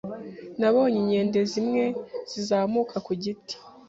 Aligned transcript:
Nabonye 0.59 0.97
inkende 1.01 1.39
zimwe 1.51 1.83
zizamuka 2.31 2.95
ku 3.05 3.11
giti. 3.23 3.55